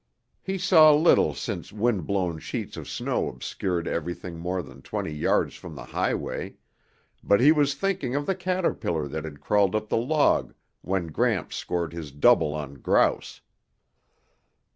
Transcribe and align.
He 0.41 0.57
saw 0.57 0.91
little 0.91 1.35
since 1.35 1.71
wind 1.71 2.07
blown 2.07 2.39
sheets 2.39 2.75
of 2.75 2.89
snow 2.89 3.29
obscured 3.29 3.87
everything 3.87 4.39
more 4.39 4.63
than 4.63 4.81
twenty 4.81 5.13
yards 5.13 5.53
from 5.53 5.75
the 5.75 5.85
highway, 5.85 6.55
but 7.23 7.39
he 7.39 7.51
was 7.51 7.75
thinking 7.75 8.15
of 8.15 8.25
the 8.25 8.33
caterpillar 8.33 9.07
that 9.07 9.25
had 9.25 9.41
crawled 9.41 9.75
up 9.75 9.89
the 9.89 9.97
log 9.97 10.55
when 10.81 11.09
Gramps 11.11 11.57
scored 11.57 11.93
his 11.93 12.11
double 12.11 12.55
on 12.55 12.79
grouse. 12.81 13.41